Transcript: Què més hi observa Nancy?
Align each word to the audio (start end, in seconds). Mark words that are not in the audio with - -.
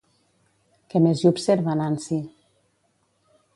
Què 0.93 1.01
més 1.07 1.21
hi 1.25 1.29
observa 1.33 1.77
Nancy? 1.83 2.19